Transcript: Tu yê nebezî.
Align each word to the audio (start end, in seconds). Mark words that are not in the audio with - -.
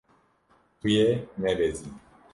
Tu 0.79 0.87
yê 0.95 1.09
nebezî. 1.41 1.89